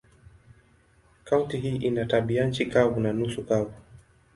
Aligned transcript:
Kaunti 1.23 1.57
hii 1.57 1.75
ina 1.75 2.05
tabianchi 2.05 2.65
kavu 2.65 2.99
na 2.99 3.13
nusu 3.13 3.43
kavu. 3.45 3.73